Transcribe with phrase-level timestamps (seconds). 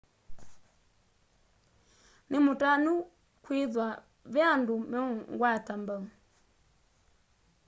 [2.29, 3.87] nimutanu nikwithwa
[4.33, 6.03] ve andu meungwata mbau